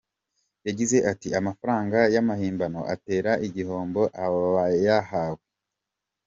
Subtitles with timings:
[0.67, 5.43] Yagize ati :"Amafaranga y’amahimbano atera igihombo abayahawe.